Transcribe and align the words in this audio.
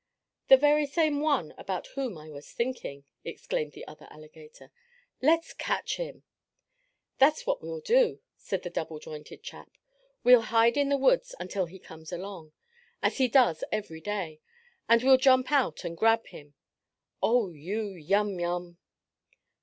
"The 0.47 0.57
very 0.57 0.87
same 0.87 1.19
one 1.19 1.53
about 1.59 1.85
whom 1.93 2.17
I 2.17 2.31
was 2.31 2.51
thinking!" 2.51 3.03
exclaimed 3.23 3.73
the 3.73 3.85
other 3.85 4.07
alligator. 4.09 4.71
"Let's 5.21 5.53
catch 5.53 5.97
him!" 5.97 6.23
"That's 7.19 7.45
what 7.45 7.61
we'll 7.61 7.81
do!" 7.81 8.19
said 8.35 8.63
the 8.63 8.71
double 8.71 8.97
jointed 8.97 9.43
chap. 9.43 9.77
"We'll 10.23 10.41
hide 10.49 10.75
in 10.75 10.89
the 10.89 10.97
woods 10.97 11.35
until 11.39 11.67
he 11.67 11.77
comes 11.77 12.11
along, 12.11 12.51
as 13.03 13.19
he 13.19 13.27
does 13.27 13.63
every 13.71 14.01
day, 14.01 14.41
and 14.89 15.01
the 15.01 15.05
we'll 15.05 15.17
jump 15.17 15.51
out 15.51 15.83
and 15.83 15.95
grab 15.95 16.25
him. 16.25 16.55
Oh, 17.21 17.49
you 17.51 17.89
yum 17.91 18.39
yum!" 18.39 18.79